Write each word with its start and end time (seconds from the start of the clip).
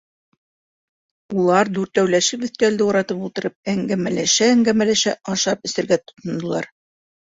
Улар, 1.41 1.69
дүртәүләшеп 1.75 2.45
өҫтәлде 2.47 2.85
уратып 2.87 3.21
ултырып, 3.27 3.57
әңгәмәләшә-әңгәмәләшә, 3.75 5.15
ашап-эсергә 5.35 6.01
тотондолар. 6.05 6.71